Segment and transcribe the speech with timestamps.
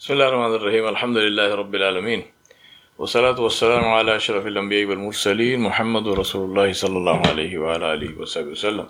[0.00, 0.88] بسم الله الرحمن الرحيم.
[0.88, 2.22] الحمد لله رب العالمين.
[2.98, 8.56] والصلاة والسلام على أشرف الأنبياء والمرسلين محمد رسول الله صلى الله عليه وعلى آله وصحبه
[8.56, 8.88] وسلم.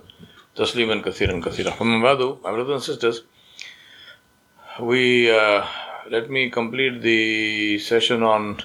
[0.54, 1.72] تسليما كثيرا كثيرا.
[1.82, 3.24] أما بعد my brothers and sisters
[4.78, 5.66] we uh,
[6.10, 8.62] let me complete the session on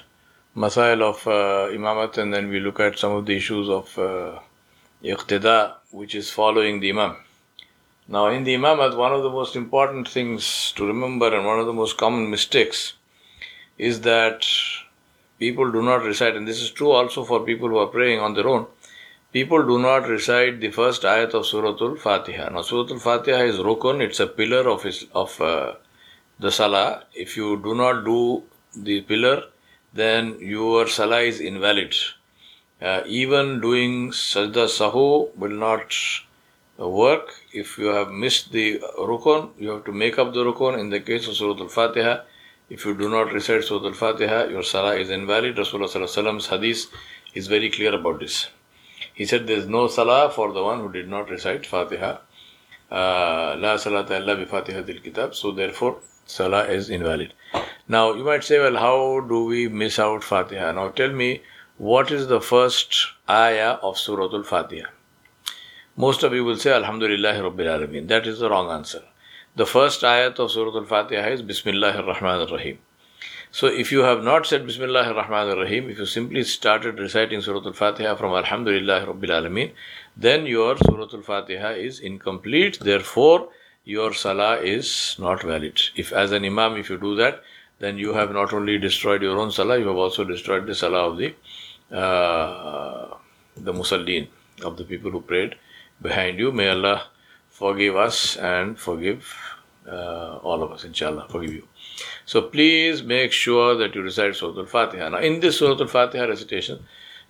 [0.56, 4.38] Masail of uh, Imamat and then we look at some of the issues of uh,
[5.02, 7.16] Iqtida which is following the Imam.
[8.08, 11.66] Now, in the Imamat, one of the most important things to remember and one of
[11.66, 12.92] the most common mistakes
[13.78, 14.46] is that
[15.40, 18.34] people do not recite, and this is true also for people who are praying on
[18.34, 18.66] their own.
[19.32, 22.50] People do not recite the first ayat of Suratul Fatiha.
[22.50, 25.74] Now, Suratul Fatiha is rukun, it's a pillar of, his, of uh,
[26.38, 27.02] the Salah.
[27.12, 28.44] If you do not do
[28.76, 29.42] the pillar,
[29.92, 31.94] then your Salah is invalid.
[32.80, 35.92] Uh, even doing Sajda Sahu will not
[36.78, 37.34] work.
[37.52, 40.78] If you have missed the rukun, you have to make up the rukun.
[40.78, 42.20] In the case of Surah Al-Fatiha,
[42.68, 45.56] if you do not recite Surah Al-Fatiha, your salah is invalid.
[45.56, 46.86] Rasulullah's hadith
[47.34, 48.48] is very clear about this.
[49.14, 52.18] He said there is no salah for the one who did not recite Fatiha.
[52.90, 55.34] Uh, La salata illa bi Fatihatil kitab.
[55.34, 57.32] So therefore, salah is invalid.
[57.88, 60.72] Now you might say, well, how do we miss out Fatiha?
[60.72, 61.42] Now tell me,
[61.78, 62.96] what is the first
[63.28, 64.86] ayah of Surah Al-Fatiha?
[65.98, 68.06] Most of you will say Alhamdulillah Rabbil Alameen.
[68.08, 69.02] That is the wrong answer.
[69.56, 72.78] The first ayat of Surah Al-Fatiha is Bismillah ar-Rahman ar-Rahim.
[73.50, 77.64] So if you have not said Bismillah ar-Rahman ar-Rahim, if you simply started reciting Surah
[77.64, 79.72] Al-Fatiha from Alhamdulillah Rabbil Alameen,
[80.14, 82.78] then your Surah Al-Fatiha is incomplete.
[82.78, 83.48] Therefore,
[83.86, 85.80] your salah is not valid.
[85.96, 87.42] If as an imam, if you do that,
[87.78, 91.08] then you have not only destroyed your own salah, you have also destroyed the salah
[91.10, 91.34] of the
[91.90, 93.14] uh,
[93.56, 94.28] the musallin,
[94.62, 95.56] of the people who prayed
[96.00, 96.52] behind you.
[96.52, 97.04] May Allah
[97.48, 99.34] forgive us and forgive
[99.88, 101.68] uh, all of us, inshallah, forgive you.
[102.24, 105.08] So please make sure that you recite Surah Al Fatiha.
[105.08, 106.80] Now, in this Surah Al Fatiha recitation,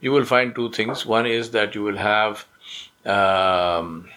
[0.00, 1.06] you will find two things.
[1.06, 2.46] One is that you will have
[3.04, 4.08] um,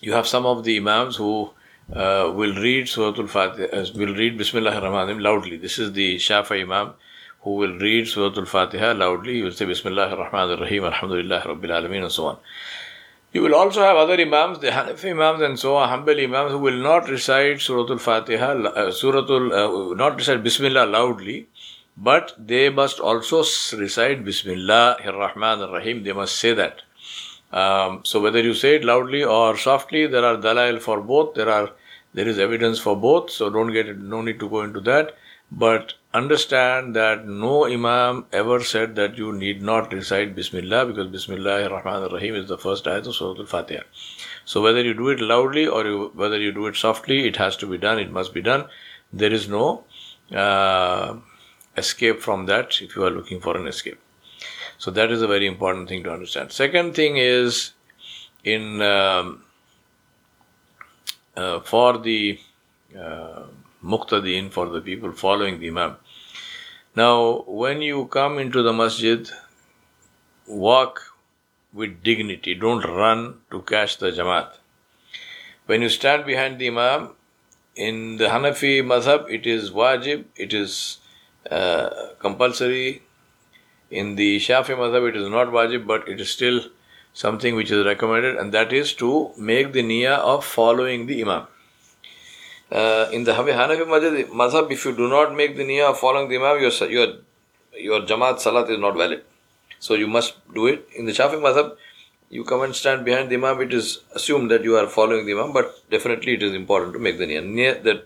[0.00, 1.50] you have some of the imams who
[1.92, 5.56] uh, will read Surah Al Fatiha, uh, will read Bismillah ar-Rahman loudly.
[5.56, 6.92] This is the Shafi Imam
[7.44, 9.34] who will read Surah Al Fatiha loudly.
[9.34, 12.38] He will say Bismillah ar-Rahman ar-Rahim, Alhamdulillah Rabbil Alameen, and so on.
[13.32, 16.58] You will also have other Imams, the Hanafi Imams and so on, Hanbali Imams, who
[16.58, 21.48] will not recite Surah Al Fatiha, uh, Surah Al, uh, not recite Bismillah loudly,
[21.96, 23.44] but they must also
[23.76, 26.02] recite Bismillah ar-Rahman ar-Rahim.
[26.04, 26.82] They must say that.
[27.52, 31.34] Um, so whether you say it loudly or softly, there are dalail for both.
[31.34, 31.70] There are
[32.12, 33.30] there is evidence for both.
[33.30, 35.16] So don't get no need to go into that.
[35.52, 41.64] But understand that no Imam ever said that you need not recite Bismillah because Bismillah
[41.64, 43.82] ar-Rahman ar-Rahim is the first ayat of Surah Al-Fatiha.
[44.44, 47.56] So whether you do it loudly or you, whether you do it softly, it has
[47.56, 48.66] to be done, it must be done.
[49.12, 49.84] There is no
[50.32, 51.16] uh,
[51.76, 53.98] escape from that if you are looking for an escape.
[54.78, 56.52] So that is a very important thing to understand.
[56.52, 57.72] Second thing is
[58.44, 59.42] in um,
[61.36, 62.38] uh, for the
[62.96, 63.44] uh,
[63.84, 65.96] muqtadin for the people following the Imam.
[66.96, 69.28] Now, when you come into the masjid,
[70.46, 71.00] walk
[71.72, 72.54] with dignity.
[72.54, 74.52] Don't run to catch the Jamaat.
[75.66, 77.10] When you stand behind the Imam,
[77.74, 80.98] in the Hanafi madhab, it is wajib, it is
[81.50, 81.90] uh,
[82.20, 83.02] compulsory.
[83.90, 86.60] In the Shafi madhab, it is not wajib, but it is still
[87.12, 91.46] something which is recommended, and that is to make the niyyah of following the Imam
[92.74, 96.36] uh, in the Hanafi madhab, if you do not make the niyyah of following the
[96.36, 97.14] Imam, your, your,
[97.78, 99.22] your Jamaat Salat is not valid.
[99.78, 100.88] So you must do it.
[100.96, 101.76] In the Shafi madhab,
[102.30, 105.32] you come and stand behind the Imam, it is assumed that you are following the
[105.32, 107.80] Imam, but definitely it is important to make the niyyah.
[107.84, 108.02] the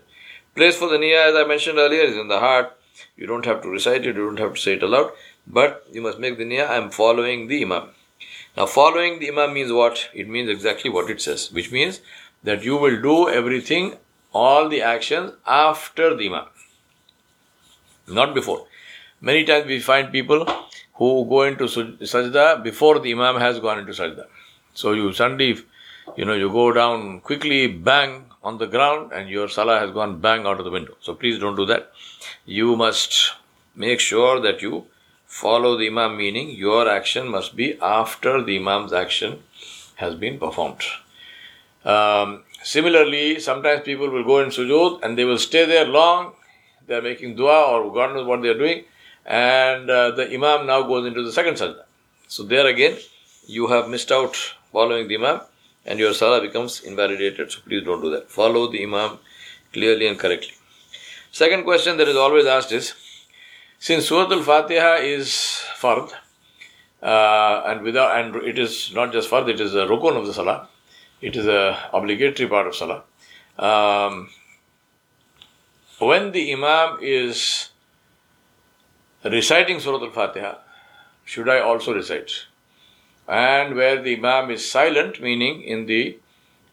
[0.55, 2.77] place for the niyyah, as I mentioned earlier, is in the heart.
[3.17, 5.11] You don't have to recite it, you don't have to say it aloud,
[5.47, 7.89] but you must make the niyyah, I am following the Imam.
[8.55, 10.09] Now, following the Imam means what?
[10.13, 12.01] It means exactly what it says, which means
[12.43, 13.95] that you will do everything
[14.33, 16.45] all the actions after the Imam,
[18.07, 18.67] not before.
[19.21, 20.45] Many times we find people
[20.95, 24.25] who go into sajda before the Imam has gone into sajda.
[24.73, 25.57] So you suddenly,
[26.15, 30.19] you know, you go down quickly, bang on the ground, and your salah has gone
[30.19, 30.95] bang out of the window.
[31.01, 31.91] So please don't do that.
[32.45, 33.33] You must
[33.75, 34.85] make sure that you
[35.25, 39.43] follow the Imam, meaning your action must be after the Imam's action
[39.95, 40.81] has been performed.
[41.83, 46.33] Um, Similarly, sometimes people will go in sujood and they will stay there long.
[46.87, 48.83] They are making dua or God knows what they are doing,
[49.25, 51.83] and uh, the imam now goes into the second sajda.
[52.27, 52.97] So there again,
[53.45, 54.35] you have missed out
[54.71, 55.41] following the imam,
[55.85, 57.51] and your salah becomes invalidated.
[57.51, 58.29] So please don't do that.
[58.29, 59.19] Follow the imam
[59.71, 60.53] clearly and correctly.
[61.31, 62.95] Second question that is always asked is
[63.77, 66.11] since Surah Al Fatiha is fard,
[67.01, 70.33] uh, and without and it is not just fard, it is a rukun of the
[70.33, 70.67] salah,
[71.21, 73.03] it is a obligatory part of salah.
[73.57, 74.29] Um,
[75.99, 77.69] when the imam is
[79.23, 80.55] reciting Surah Al Fatiha,
[81.25, 82.45] should I also recite?
[83.27, 86.17] And where the imam is silent, meaning in the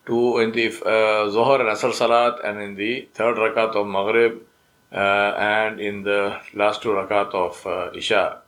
[0.07, 4.41] two in the uh, Zohar and Asr Salat and in the third rakat of Maghrib
[4.93, 8.39] uh, and in the last two rakat of uh, Isha.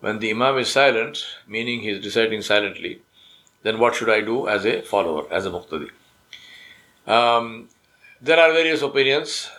[0.00, 3.00] When the Imam is silent, meaning he is reciting silently,
[3.62, 5.90] then what should I do as a follower, as a Muqtadi?
[7.06, 7.68] Um,
[8.20, 9.50] there are various opinions.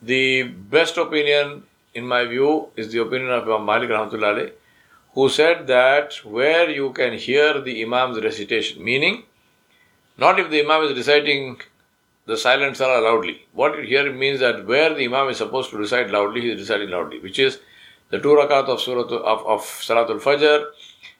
[0.00, 1.64] The best opinion,
[1.94, 4.52] in my view, is the opinion of Imam Malik Rahmatullah
[5.14, 9.24] who said that where you can hear the Imam's recitation, meaning
[10.16, 11.60] not if the Imam is reciting
[12.26, 13.46] the silent salah loudly.
[13.52, 16.90] What here means that where the Imam is supposed to recite loudly, he is reciting
[16.90, 17.58] loudly, which is
[18.10, 20.66] the two rakat of Surah of, of Salatul Fajr,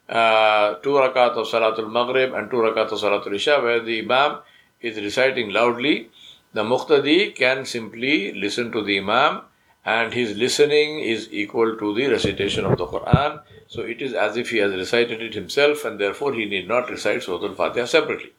[0.08, 4.38] uh, two rakat of Salatul Maghrib, and two rakat of Salatul Isha, where the Imam
[4.80, 6.10] is reciting loudly.
[6.52, 9.42] The Muqtadi can simply listen to the Imam,
[9.84, 13.40] and his listening is equal to the recitation of the Quran.
[13.68, 16.90] So it is as if he has recited it himself, and therefore he need not
[16.90, 18.32] recite Surah Al Fatiha separately.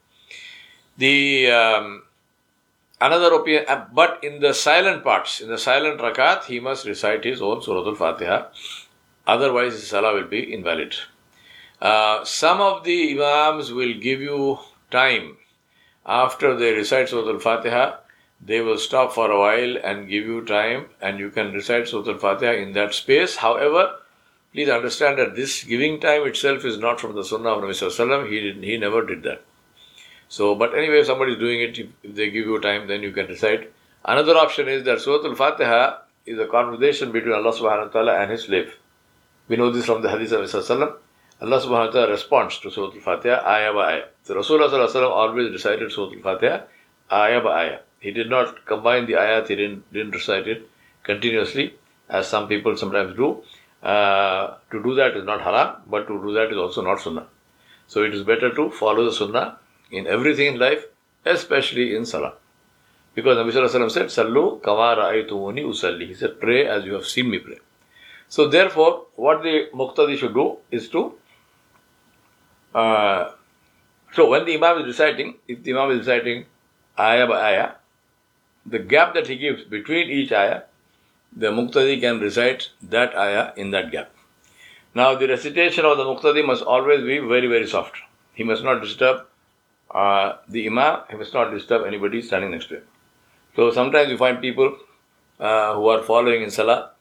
[0.98, 2.04] The um,
[3.02, 7.24] another opinion, uh, but in the silent parts, in the silent rakat, he must recite
[7.24, 8.46] his own Surah Al Fatiha.
[9.26, 10.94] Otherwise, his salah will be invalid.
[11.84, 14.58] Uh, some of the Imams will give you
[14.90, 15.36] time
[16.06, 17.98] after they recite Surah Al Fatiha.
[18.40, 22.14] They will stop for a while and give you time, and you can recite Surah
[22.14, 23.36] Al Fatiha in that space.
[23.36, 23.98] However,
[24.54, 28.66] please understand that this giving time itself is not from the Sunnah of Nabi He,
[28.66, 29.44] he never did that.
[30.30, 33.12] So, but anyway, if somebody is doing it, if, they give you time, then you
[33.12, 33.74] can recite.
[34.06, 38.32] Another option is that Surah Al-Fatiha is a conversation between Allah subhanahu wa ta'ala and
[38.32, 38.74] his slave.
[39.50, 41.03] We know this from the hadith of Rasulullah.
[41.44, 44.06] Allah subhanahu wa ta'ala responds to Surah Al-Fatiha ayah by ayah.
[44.24, 46.62] So Rasulullah always recited Surah Al-Fatiha
[47.12, 47.80] ayah by ayah.
[48.00, 50.70] He did not combine the ayat, he didn't, didn't recite it
[51.04, 51.74] continuously,
[52.08, 53.44] as some people sometimes do.
[53.84, 57.28] Uh, to do that is not haram, but to do that is also not sunnah.
[57.88, 59.58] So it is better to follow the sunnah
[59.92, 60.86] in everything in life,
[61.26, 62.36] especially in Salah.
[63.14, 66.08] Because Nabi Sallallahu said, Sallu kama ra'aytumuni usalli.
[66.08, 67.60] He said, pray as you have seen me pray.
[68.30, 71.14] So therefore, what the Muqtadi should do is to,
[72.74, 73.32] uh,
[74.14, 76.46] so when the Imam is reciting, if the Imam is reciting
[77.00, 77.72] ayah by ayah,
[78.66, 80.64] the gap that he gives between each ayah,
[81.36, 84.12] the Muqtadi can recite that ayah in that gap.
[84.96, 87.98] Now the recitation of the Muqtadi must always be very, very soft.
[88.34, 89.26] He must not disturb
[89.94, 92.84] uh, the imam he must not disturb anybody standing next to him.
[93.56, 94.76] So sometimes you find people
[95.40, 96.92] uh, who are following in salah,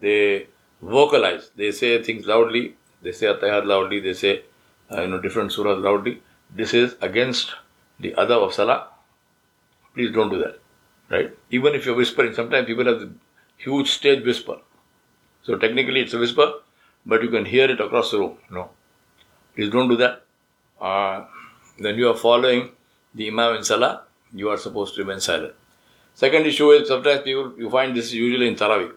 [0.00, 0.48] they
[0.82, 4.42] vocalize, they say things loudly, they say atayat loudly, they say
[4.90, 6.22] uh, you know different surahs loudly.
[6.54, 7.54] This is against
[7.98, 8.88] the adab of salah.
[9.94, 10.60] Please don't do that,
[11.10, 11.30] right?
[11.50, 13.12] Even if you're whispering, sometimes people have the
[13.56, 14.58] huge stage whisper.
[15.42, 16.52] So technically it's a whisper,
[17.06, 18.36] but you can hear it across the room.
[18.50, 18.70] No,
[19.54, 20.22] please don't do that.
[20.80, 21.24] Uh,
[21.78, 22.70] when you are following
[23.14, 25.54] the Imam in Salah, you are supposed to remain silent.
[26.14, 28.92] Second issue is sometimes people, you find this usually in Taraweeh,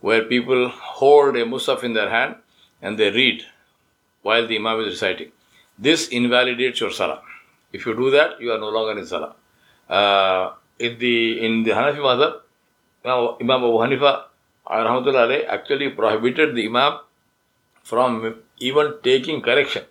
[0.00, 2.36] where people hold a Musaf in their hand
[2.80, 3.44] and they read
[4.22, 5.32] while the Imam is reciting.
[5.78, 7.22] This invalidates your Salah.
[7.72, 9.34] If you do that, you are no longer in Salah.
[9.88, 12.40] Uh, in the in the Hanafi Madhab,
[13.40, 14.24] Imam Abu Hanifa
[15.48, 17.00] actually prohibited the Imam
[17.82, 19.84] from even taking correction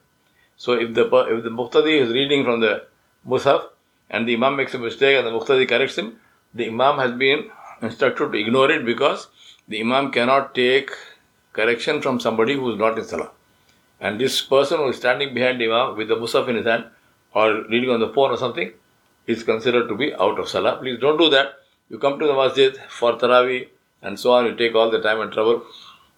[0.64, 2.84] so if the if the Muqtadi is reading from the
[3.28, 3.64] Musaf
[4.12, 6.20] and the Imam makes a mistake and the Muqtadi corrects him,
[6.54, 7.50] the Imam has been
[7.82, 9.28] instructed to ignore it because
[9.68, 10.92] the Imam cannot take
[11.54, 13.32] correction from somebody who is not in Salah.
[14.02, 16.86] And this person who is standing behind Imam with the Musaf in his hand
[17.34, 18.74] or reading on the phone or something
[19.28, 20.78] is considered to be out of Salah.
[20.78, 21.54] Please don't do that.
[21.90, 23.68] You come to the masjid for Taraweeh
[24.02, 25.64] and so on, you take all the time and trouble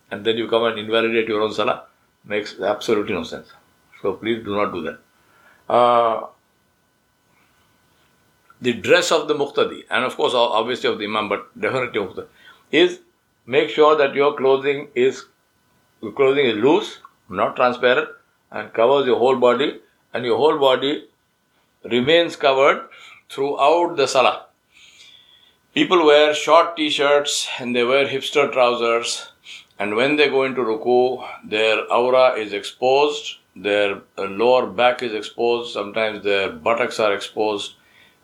[0.09, 1.83] and then you come and invalidate your own Salah.
[2.25, 3.51] Makes absolutely no sense.
[4.01, 4.99] So please do not do that.
[5.69, 6.27] Uh,
[8.61, 12.27] the dress of the muqtadi, and of course, obviously of the imam, but definitely the,
[12.71, 12.99] is
[13.45, 15.25] make sure that your clothing is
[16.15, 16.99] clothing is loose,
[17.35, 18.09] not transparent,
[18.51, 19.79] and covers your whole body,
[20.13, 21.05] and your whole body
[21.83, 22.87] remains covered
[23.29, 24.45] throughout the salah.
[25.73, 29.31] People wear short t-shirts and they wear hipster trousers,
[29.79, 35.13] and when they go into ruku, their aura is exposed their uh, lower back is
[35.13, 37.75] exposed, sometimes their buttocks are exposed.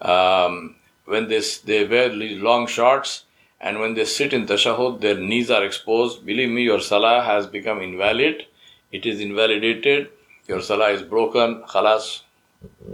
[0.02, 0.76] Um,
[1.06, 3.26] when this, they wear these long shorts
[3.62, 7.46] and when they sit in tashahud, their knees are exposed, believe me, your salah has
[7.46, 8.46] become invalid.
[8.92, 10.10] It is invalidated.
[10.48, 11.64] Your salah is broken.
[11.64, 12.22] Khalas,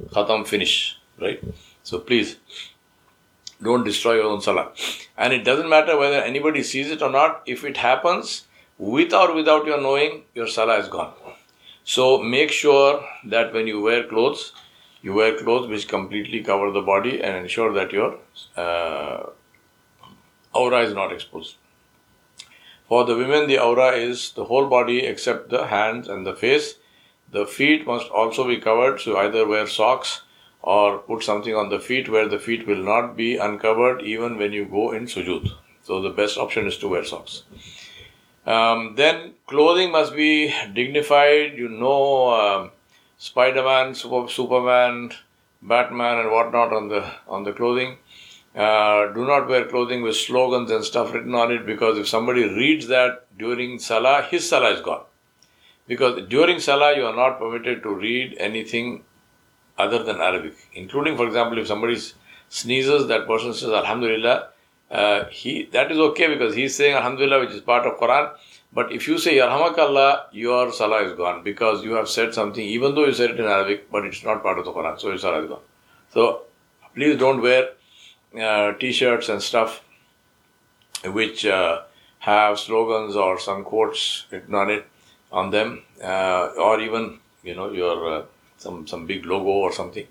[0.09, 0.97] khatam, finish.
[1.19, 1.41] Right?
[1.83, 2.37] So please,
[3.61, 4.71] don't destroy your own salah.
[5.17, 7.43] And it doesn't matter whether anybody sees it or not.
[7.45, 8.45] If it happens,
[8.77, 11.13] with or without your knowing, your salah is gone.
[11.83, 14.53] So make sure that when you wear clothes,
[15.01, 18.17] you wear clothes which completely cover the body and ensure that your
[18.57, 19.29] uh,
[20.53, 21.55] aura is not exposed.
[22.88, 26.75] For the women, the aura is the whole body except the hands and the face.
[27.32, 30.22] The feet must also be covered, so either wear socks
[30.62, 34.54] or put something on the feet where the feet will not be uncovered even when
[34.54, 35.51] you go in sujood.
[35.84, 37.44] So the best option is to wear socks.
[38.46, 41.58] Um, then clothing must be dignified.
[41.58, 42.70] You know, uh,
[43.18, 45.12] Spider-Man, Super, Superman,
[45.62, 47.98] Batman, and whatnot on the on the clothing.
[48.55, 52.43] Uh, do not wear clothing with slogans and stuff written on it because if somebody
[52.43, 55.03] reads that during Salah, his Salah is gone.
[55.88, 59.03] Because during Salah, you are not permitted to read anything
[59.77, 62.00] other than Arabic, including, for example, if somebody
[62.47, 64.50] sneezes, that person says Alhamdulillah.
[64.89, 68.31] Uh, he that is okay because he is saying Alhamdulillah, which is part of Quran.
[68.71, 72.93] But if you say Yarhamakallah, your salah is gone because you have said something, even
[72.93, 75.17] though you said it in Arabic, but it's not part of the Quran, so your
[75.17, 75.62] salah is gone.
[76.13, 76.43] So
[76.93, 77.69] please don't wear
[78.80, 79.82] t-shirts and stuff
[81.04, 81.82] which uh,
[82.20, 84.86] have slogans or some quotes written on it
[85.32, 88.24] on them, uh, or even you know your uh,
[88.58, 90.08] some some big logo or something.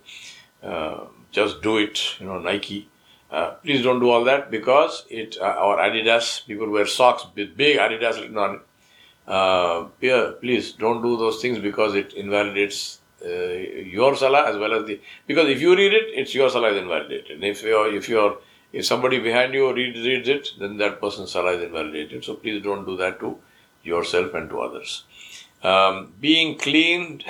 [0.62, 2.88] Uh, just do it, you know, Nike.
[3.30, 7.56] Uh, please don't do all that because it uh, or Adidas people wear socks with
[7.56, 8.60] big Adidas written on it.
[9.26, 9.84] Uh,
[10.40, 15.00] please don't do those things because it invalidates uh, your salah as well as the
[15.26, 17.30] because if you read it, it's your salah is invalidated.
[17.32, 18.38] And if you're if you're
[18.72, 22.24] if somebody behind you reads, reads it, then that person's salah is invalidated.
[22.24, 23.38] So please don't do that to
[23.82, 25.04] yourself and to others.
[25.62, 27.22] Um, being clean,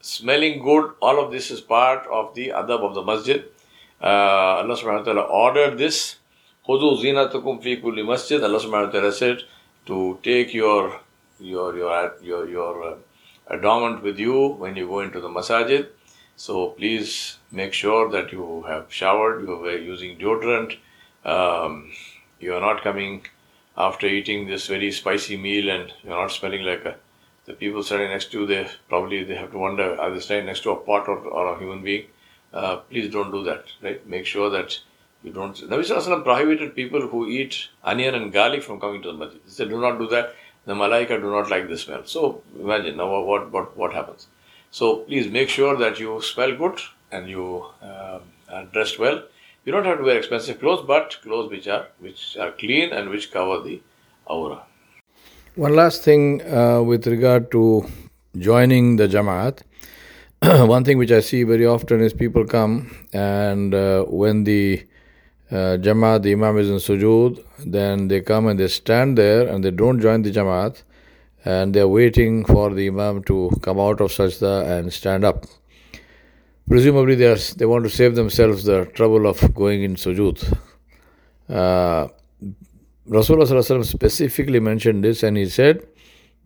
[0.00, 3.44] smelling good, all of this is part of the adab of the masjid.
[4.00, 6.16] Uh, Allah subhanahu wa ta'ala ordered this.
[6.66, 8.42] Khudu zinatakum fi kulli masjid.
[8.42, 9.42] Allah subhanahu wa ta'ala said
[9.86, 11.00] to take your
[11.40, 12.96] your your your, your uh,
[13.48, 15.88] adornment with you when you go into the masajid.
[16.36, 20.76] So please make sure that you have showered, you are using deodorant,
[21.24, 21.92] um,
[22.40, 23.26] you are not coming
[23.76, 26.96] after eating this very spicy meal and you're not smelling like a
[27.46, 30.46] the people standing next to you, they probably they have to wonder are they standing
[30.46, 32.06] next to a pot or, or a human being?
[32.52, 34.06] Uh, please don't do that, right?
[34.06, 34.78] Make sure that
[35.22, 35.56] you don't.
[35.56, 39.40] Nabi Sallallahu prohibited people who eat onion and garlic from coming to the masjid.
[39.44, 40.34] He said, do not do that.
[40.66, 42.04] The malaika do not like the smell.
[42.04, 44.28] So imagine now what, what, what happens.
[44.70, 46.80] So please make sure that you smell good
[47.12, 48.18] and you uh,
[48.50, 49.22] are dressed well.
[49.64, 53.08] You don't have to wear expensive clothes, but clothes which are which are clean and
[53.08, 53.80] which cover the
[54.26, 54.62] aura.
[55.54, 57.86] One last thing uh, with regard to
[58.36, 59.62] joining the Jamaat.
[60.68, 64.84] one thing which I see very often is people come and uh, when the
[65.54, 69.62] uh, Jamaat, the Imam is in sujood, then they come and they stand there and
[69.62, 70.82] they don't join the Jamaat
[71.44, 75.44] and they're waiting for the Imam to come out of sajda and stand up.
[76.68, 80.42] Presumably they, are, they want to save themselves the trouble of going in sujood.
[81.48, 82.08] Uh,
[83.08, 85.86] Rasulullah specifically mentioned this and he said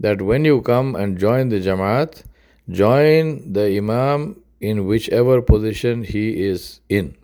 [0.01, 2.25] that when you come and join the Jamaat,
[2.69, 7.17] join the Imam in whichever position he is in.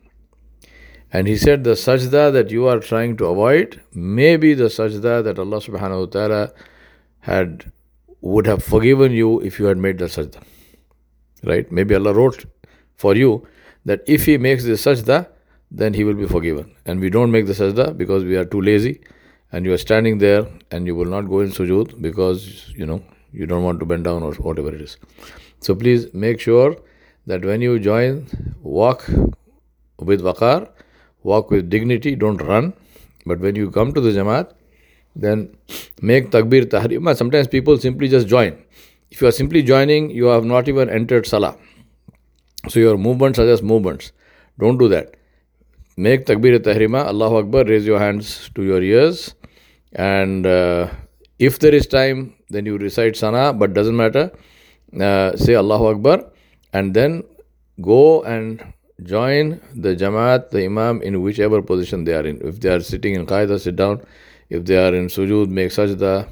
[1.14, 5.22] And he said the sajda that you are trying to avoid may be the sajda
[5.26, 6.52] that Allah subhanahu wa ta'ala
[7.20, 7.70] had
[8.20, 10.42] would have forgiven you if you had made the sajda.
[11.44, 11.70] Right?
[11.70, 12.44] Maybe Allah wrote
[12.96, 13.46] for you
[13.84, 15.28] that if he makes the sajda,
[15.70, 16.74] then he will be forgiven.
[16.84, 19.00] And we don't make the sajda because we are too lazy
[19.52, 23.02] and you are standing there and you will not go in sujood because you know
[23.32, 24.96] you don't want to bend down or whatever it is.
[25.60, 26.76] So please make sure
[27.26, 28.26] that when you join,
[28.62, 29.06] walk
[29.98, 30.73] with waqar,
[31.24, 32.72] walk with dignity, don't run.
[33.26, 34.52] But when you come to the Jamaat,
[35.16, 35.56] then
[36.00, 37.16] make takbir tahrima.
[37.16, 38.56] Sometimes people simply just join.
[39.10, 41.56] If you are simply joining, you have not even entered salah.
[42.68, 44.12] So your movements are just movements.
[44.58, 45.16] Don't do that.
[45.96, 49.34] Make takbir tahrima, Allahu Akbar, raise your hands to your ears.
[49.92, 50.90] And uh,
[51.38, 54.30] if there is time, then you recite sana, but doesn't matter
[55.00, 56.30] uh, say Allahu Akbar,
[56.72, 57.24] and then
[57.80, 58.62] go and
[59.03, 62.41] join the Jamaat, the Imam, in whichever position they are in.
[62.41, 64.01] If they are sitting in Qaida, sit down.
[64.49, 66.27] If they are in sujood, make sajda,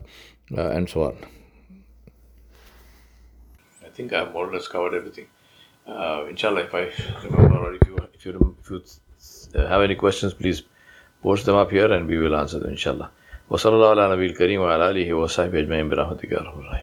[0.57, 1.17] uh, and so on.
[3.85, 5.27] I think I've more or less covered everything.
[5.87, 6.91] Uh, inshallah, if I
[7.23, 8.81] remember, or if you, if you, if you
[9.55, 10.63] uh, have any questions, please
[11.23, 13.11] post them up here and we will answer them inshallah.
[13.49, 16.67] وصلى الله على نبي الكريم وعلى آله وصحبه أجمعين برحمتك يا رب العالمين